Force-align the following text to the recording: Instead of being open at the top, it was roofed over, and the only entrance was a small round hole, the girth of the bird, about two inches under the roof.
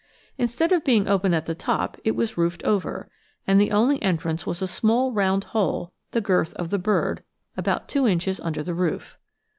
Instead 0.35 0.71
of 0.71 0.83
being 0.83 1.07
open 1.07 1.31
at 1.31 1.45
the 1.45 1.53
top, 1.53 1.95
it 2.03 2.15
was 2.15 2.35
roofed 2.35 2.63
over, 2.63 3.07
and 3.45 3.61
the 3.61 3.69
only 3.69 4.01
entrance 4.01 4.47
was 4.47 4.59
a 4.59 4.67
small 4.67 5.11
round 5.13 5.43
hole, 5.43 5.93
the 6.09 6.19
girth 6.21 6.55
of 6.55 6.71
the 6.71 6.79
bird, 6.79 7.21
about 7.55 7.87
two 7.87 8.07
inches 8.07 8.39
under 8.39 8.63
the 8.63 8.73
roof. 8.73 9.19